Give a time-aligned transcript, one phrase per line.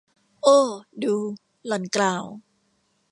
[0.43, 0.59] โอ้
[1.03, 1.15] ดู
[1.67, 2.23] หล่อนกล่าว